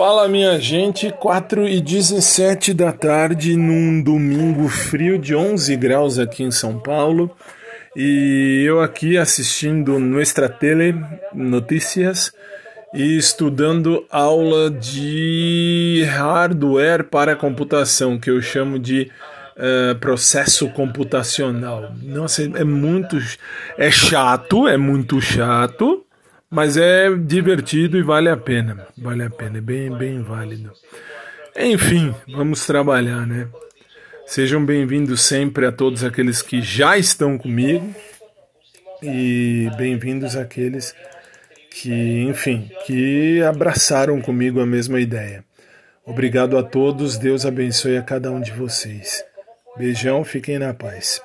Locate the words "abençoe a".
47.46-48.02